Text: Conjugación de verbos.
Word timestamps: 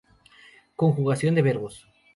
Conjugación 0.75 1.35
de 1.35 1.43
verbos. 1.43 1.87